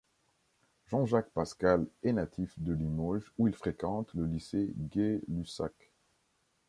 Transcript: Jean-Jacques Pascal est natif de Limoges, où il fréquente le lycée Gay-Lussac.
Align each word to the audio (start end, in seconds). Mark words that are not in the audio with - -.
Jean-Jacques 0.87 1.29
Pascal 1.29 1.85
est 2.01 2.13
natif 2.13 2.57
de 2.59 2.73
Limoges, 2.73 3.31
où 3.37 3.47
il 3.47 3.53
fréquente 3.53 4.11
le 4.15 4.25
lycée 4.25 4.71
Gay-Lussac. 4.77 5.91